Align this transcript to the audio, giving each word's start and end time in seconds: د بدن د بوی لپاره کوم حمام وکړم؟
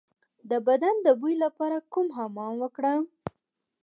د 0.49 0.51
بدن 0.67 0.95
د 1.05 1.07
بوی 1.19 1.35
لپاره 1.43 1.77
کوم 1.93 2.07
حمام 2.17 2.53
وکړم؟ 2.59 3.01